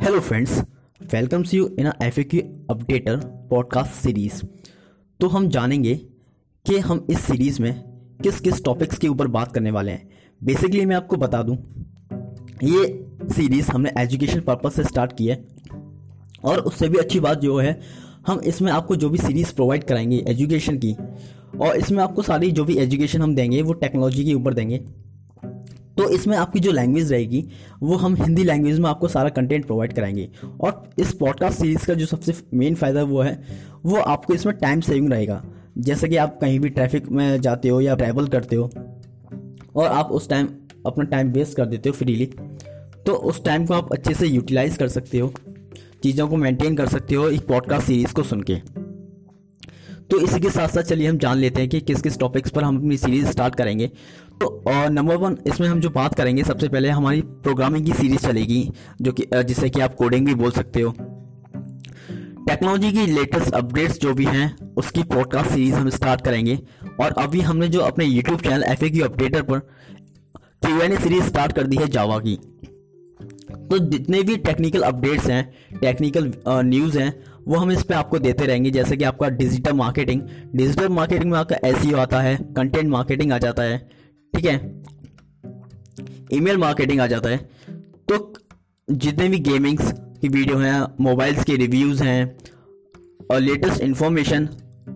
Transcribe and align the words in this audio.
Hello 0.00 0.20
friends 0.20 0.60
welcomes 1.12 1.54
you 1.54 1.66
in 1.78 1.90
F 2.02 2.20
A 2.20 2.22
Q 2.24 2.40
updater 2.70 3.16
podcast 3.50 3.92
series 3.92 4.42
तो 5.20 5.28
हम 5.28 5.48
जानेंगे 5.48 5.94
कि 6.66 6.78
हम 6.78 7.06
इस 7.10 7.20
सीरीज़ 7.20 7.60
में 7.62 7.82
किस 8.22 8.40
किस 8.40 8.64
टॉपिक्स 8.64 8.98
के 8.98 9.08
ऊपर 9.08 9.26
बात 9.26 9.52
करने 9.52 9.70
वाले 9.70 9.92
हैं। 9.92 10.08
बेसिकली 10.44 10.86
मैं 10.86 10.96
आपको 10.96 11.16
बता 11.16 11.42
दूँ, 11.42 11.56
ये 12.62 13.10
सीरीज़ 13.32 13.70
हमने 13.72 13.92
एजुकेशन 13.98 14.40
पर्पज 14.40 14.70
से 14.70 14.84
स्टार्ट 14.84 15.12
की 15.18 15.26
है। 15.26 15.44
और 16.44 16.58
उससे 16.58 16.88
भी 16.88 16.98
अच्छी 16.98 17.20
बात 17.20 17.38
जो 17.38 17.58
है, 17.58 17.80
हम 18.26 18.40
इसमें 18.40 18.72
आपको 18.72 18.96
जो 18.96 19.10
भी 19.10 19.18
सीरीज़ 19.18 19.54
प्रोवाइड 19.54 19.84
कराएँगे 19.84 20.24
एजुकेशन 20.28 20.78
की, 20.78 20.94
और 21.60 21.76
इसमें 21.76 22.02
आपको 22.04 22.22
सारी 22.22 22.50
जो 22.50 22.64
भी 22.64 22.78
एजुकेशन 22.78 23.22
हम 23.22 23.34
देंगे, 23.34 23.62
वो 23.62 23.72
टेक्नोलॉजी 23.72 24.24
के 24.24 24.34
ऊपर 24.34 24.54
देंगे। 24.54 24.84
तो 26.00 26.08
इसमें 26.08 26.36
आपकी 26.36 26.60
जो 26.60 26.72
लैंग्वेज 26.72 27.12
रहेगी, 27.12 27.44
वो 27.82 27.96
हम 27.96 28.14
हिंदी 28.14 28.44
लैंग्वेज 28.44 28.78
में 28.80 28.88
आपको 28.90 29.08
सारा 29.08 29.28
कंटेंट 29.28 29.66
प्रोवाइड 29.66 29.92
कराएँगे। 29.92 30.28
और 30.60 30.90
इस 30.98 31.12
पॉडकास्ट 31.12 31.58
सीरीज़ 31.60 31.86
का 31.86 31.94
जो 31.94 32.06
सबसे 32.06 32.34
मेन 32.54 32.74
फ़ायदा 32.74 33.02
वो 33.02 33.20
है, 33.22 33.42
वो 33.84 33.96
आपको 33.96 34.34
इसमें 34.34 34.56
टाइम 34.56 34.80
सेविंग 34.80 35.10
रहेगा। 35.12 35.42
जैसे 35.78 36.08
कि 36.08 36.16
आप 36.16 36.38
कहीं 36.40 36.60
भी 36.60 36.68
ट्रैफ़िक 36.68 37.08
में 37.08 37.40
जाते 37.40 37.68
हो 37.68 37.80
या 37.80 37.94
ट्रैवल 37.94 38.28
करते 38.28 38.56
हो, 38.56 38.70
और 39.76 39.86
आप 39.86 40.12
उस 40.12 40.28
टाइम 40.28 40.48
अपना 40.86 41.04
टाइम 41.04 41.32
वेस्ट 41.32 41.56
कर 41.56 41.66
देते 41.66 41.88
हो 41.88 41.92
फ्रीली 41.92 42.26
तो 43.06 43.12
उस 43.12 43.44
टाइम 43.44 43.66
को 43.66 43.74
आप 43.74 43.92
अच्छे 43.92 44.14
से 44.14 44.26
यूटिलाइज 44.26 44.76
कर 44.76 44.88
सकते 44.88 45.18
हो, 45.18 45.32
चीज़ों 46.02 46.28
को 46.28 46.36
मेंटेन 46.36 46.76
कर 46.76 46.86
सकते 46.86 47.14
हो 47.14 47.28
एक 47.28 47.46
पॉडकास्ट 47.46 47.86
सीरीज़ 47.86 48.12
को 48.14 48.22
सुन 48.22 48.42
के 48.42 48.79
तो 50.10 50.20
इसी 50.20 50.40
के 50.40 50.50
साथ 50.50 50.68
साथ 50.68 50.82
चलिए 50.82 51.08
हम 51.08 51.18
जान 51.18 51.38
लेते 51.38 51.60
हैं 51.60 51.70
कि 51.70 51.80
किस 51.80 52.02
किस 52.02 52.18
टॉपिक्स 52.18 52.50
पर 52.50 52.64
हम 52.64 52.76
अपनी 52.78 52.96
सीरीज़ 52.96 53.26
स्टार्ट 53.26 53.54
करेंगे। 53.54 53.86
तो 54.40 54.62
नंबर 54.88 55.16
वन 55.16 55.36
इसमें 55.46 55.68
हम 55.68 55.80
जो 55.80 55.90
बात 55.90 56.14
करेंगे, 56.14 56.42
सबसे 56.42 56.68
पहले 56.68 56.88
हमारी 56.88 57.20
प्रोग्रामिंग 57.20 57.86
की 57.86 57.92
सीरीज़ 57.92 58.20
चलेगी, 58.20 58.70
जो 59.02 59.12
कि 59.12 59.26
जिससे 59.34 59.70
कि 59.70 59.80
आप 59.80 59.94
कोडिंग 59.94 60.26
भी 60.26 60.34
बोल 60.34 60.50
सकते 60.50 60.80
हो। 60.80 60.94
टेक्नोलॉजी 62.48 62.92
की 62.92 63.06
लेटेस्ट 63.06 63.54
अपडेट्स 63.54 64.00
जो 64.00 64.14
भी 64.14 64.24
हैं, 64.24 64.74
उसकी 64.74 65.02
पॉडकास्ट 65.02 65.50
सीरीज़ 65.50 65.74
हम 65.74 65.90
स्टार्ट 65.90 66.20
करेंगे। 66.20 66.58
और 67.00 67.14
अभी 67.18 67.40
हमने 67.40 67.68
जो 67.68 67.80
अपने 67.80 68.04
यूट्यूब 68.04 68.40
चैनल 68.40 68.62
एफ़ 68.62 68.84
अपडेटर 69.04 69.42
पर 69.42 69.58
क्यू 70.38 70.80
एन 70.80 70.96
सीरीज़ 70.96 71.24
स्टार्ट 71.24 71.52
कर 71.52 71.66
दी 71.66 71.76
है 71.76 71.88
जावा 71.88 72.18
की। 72.18 72.38
तो 73.70 73.78
जितने 73.78 74.22
भी 74.22 74.36
टेक्निकल 74.36 74.80
अपडेट्स 74.80 75.26
हैं 75.26 75.78
टेक्निकल 75.80 76.32
न्यूज़ 76.48 76.98
हैं 76.98 77.24
वो 77.48 77.56
हम 77.56 77.70
इस 77.72 77.82
पर 77.82 77.94
आपको 77.94 78.18
देते 78.18 78.46
रहेंगे, 78.46 78.70
जैसे 78.70 78.96
कि 78.96 79.04
आपका 79.04 79.28
डिजिटल 79.30 79.72
मार्केटिंग 79.74 80.22
डिजिटल 80.54 80.88
मार्केटिंग 80.90 81.30
में 81.30 81.38
आपका 81.38 81.56
एस 81.64 81.82
e 81.82 81.94
आता 81.96 82.20
है 82.20 82.36
कंटेंट 82.56 82.88
मार्केटिंग 82.88 83.32
आ 83.32 83.38
जाता 83.38 83.62
है, 83.62 83.78
ठीक 84.34 84.44
है? 84.44 84.56
ईमेल 86.32 86.58
मार्केटिंग 86.58 87.00
आ 87.00 87.06
जाता 87.06 87.28
है। 87.28 87.38
तो 88.08 88.32
जितने 88.88 89.28
भी 89.28 89.38
गेमिंग्स 89.40 89.92
की 89.92 90.28
वीडियो 90.28 90.56
हैं 90.58 90.80
मोबाइल्स 91.00 91.44
के 91.44 91.56
रिव्यूज़ 91.56 92.02
हैं, 92.02 92.36
और 93.30 93.40
लेटेस्ट 93.40 93.80
इन्फॉर्मेशन 93.82 94.48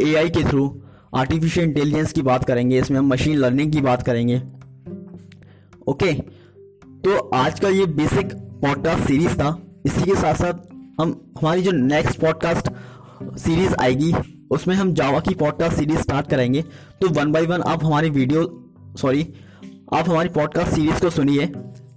ए 0.00 0.28
के 0.28 0.44
थ्रू 0.44 0.66
आर्टिफिशियल 1.14 1.66
इंटेलिजेंस 1.66 2.12
की 2.12 2.22
बात 2.22 2.44
करेंगे, 2.44 2.78
इसमें 2.78 2.98
हम 2.98 3.06
मशीन 3.06 3.36
लर्निंग 3.36 3.72
की 3.72 3.80
बात 3.82 4.02
करेंगे। 4.02 4.42
ओके 5.88 6.12
तो 7.04 7.16
आज 7.34 7.60
का 7.60 7.68
ये 7.70 7.86
बेसिक 7.88 8.34
पॉडकास्ट 8.62 9.06
सीरीज़ 9.06 9.34
था। 9.34 9.56
इसी 9.86 10.02
के 10.02 10.14
साथ 10.14 10.34
साथ 10.34 10.68
हमारी 11.40 11.62
जो 11.62 11.70
नेक्स्ट 11.70 12.20
पॉडकास्ट 12.20 12.68
सीरीज़ 13.38 13.74
आएगी, 13.80 14.12
उसमें 14.50 14.74
हम 14.76 14.92
जावा 14.94 15.20
की 15.20 15.34
पॉडकास्ट 15.34 15.76
सीरीज़ 15.76 15.98
स्टार्ट 15.98 16.28
करेंगे। 16.28 16.62
तो 17.00 17.08
वन 17.08 17.32
बाय 17.32 17.42
वन 17.42 17.60
आप 17.60 17.84
हमारी 17.84 18.10
वीडियो 18.10 18.42
सॉरी 18.98 19.26
आप 19.94 20.08
हमारी 20.08 20.28
पॉडकास्ट 20.28 20.72
सीरीज़ 20.72 21.00
को 21.00 21.10
सुनिए, 21.10 21.46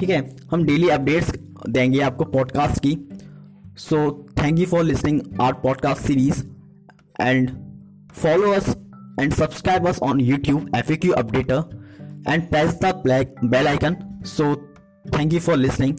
ठीक 0.00 0.10
है? 0.10 0.36
हम 0.50 0.64
डेली 0.64 0.88
अपडेट्स 0.88 1.32
देंगे 1.68 2.00
आपको 2.00 2.24
पॉडकास्ट 2.24 2.82
की। 2.82 3.08
So 3.78 4.26
thank 4.38 4.58
you 4.58 4.66
for 4.66 4.84
listening 4.84 5.20
our 5.40 5.52
podcast 5.52 6.02
series 6.02 6.42
and 7.20 7.50
follow 8.12 8.52
us 8.52 8.68
and 9.20 9.32
subscribe 9.32 9.88
us 9.88 9.98
on 10.02 10.20
YouTube 10.20 10.70
F 10.76 10.92
A 10.92 10.96
Q 10.96 11.12
updater 11.12 11.84
and 12.28 12.48
press 12.48 12.78
the 12.84 12.92
bell 13.44 13.68
icon 13.68 13.96
so 14.26 14.54
thank 15.18 15.32
you 15.32 15.40
for 15.40 15.56
listening 15.56 15.96